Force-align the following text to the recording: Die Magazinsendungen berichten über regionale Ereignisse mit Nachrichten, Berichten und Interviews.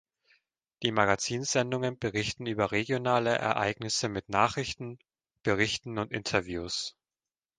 Die 0.81 0.91
Magazinsendungen 0.91 1.99
berichten 1.99 2.47
über 2.47 2.71
regionale 2.71 3.35
Ereignisse 3.37 4.09
mit 4.09 4.29
Nachrichten, 4.29 4.97
Berichten 5.43 5.99
und 5.99 6.11
Interviews. 6.11 6.95